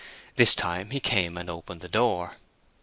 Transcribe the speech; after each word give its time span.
This 0.35 0.55
time 0.55 0.89
he 0.89 0.99
came 0.99 1.37
and 1.37 1.47
opened 1.47 1.81
the 1.81 1.87
door. 1.87 2.37